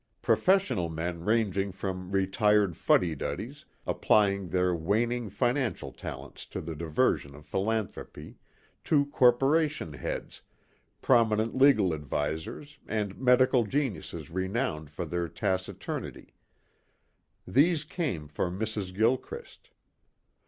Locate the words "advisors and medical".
11.93-13.63